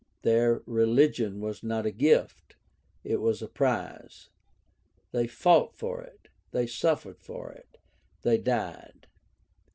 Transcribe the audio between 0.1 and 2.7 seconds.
Their religion was not a gift;